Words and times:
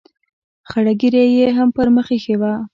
خړه 0.69 0.93
ږیره 0.99 1.23
یې 1.35 1.47
هم 1.57 1.69
پر 1.75 1.87
مخ 1.95 2.07
اېښې 2.13 2.35
وه. 2.41 2.53